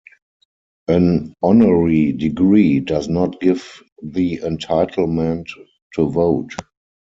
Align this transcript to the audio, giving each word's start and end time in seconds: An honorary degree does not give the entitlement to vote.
An 0.87 1.35
honorary 1.43 2.11
degree 2.13 2.79
does 2.79 3.07
not 3.07 3.39
give 3.39 3.83
the 4.01 4.37
entitlement 4.39 5.45
to 5.93 6.09
vote. 6.09 6.53